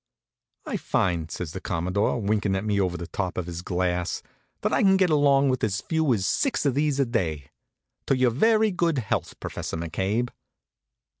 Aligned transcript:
"I 0.65 0.77
find," 0.77 1.29
says 1.29 1.51
the 1.51 1.61
Commodore, 1.61 2.19
winkin' 2.19 2.55
at 2.55 2.65
me 2.65 2.81
over 2.81 2.97
the 2.97 3.05
top 3.05 3.37
of 3.37 3.45
his 3.45 3.61
glass, 3.61 4.23
"that 4.61 4.73
I 4.73 4.81
can 4.81 4.97
get 4.97 5.11
along 5.11 5.49
with 5.49 5.63
as 5.63 5.79
few 5.79 6.11
as 6.15 6.25
six 6.25 6.65
of 6.65 6.73
these 6.73 6.99
a 6.99 7.05
day. 7.05 7.51
To 8.07 8.17
your 8.17 8.31
very 8.31 8.71
good 8.71 8.97
health, 8.97 9.39
Professor 9.39 9.77
McCabe." 9.77 10.31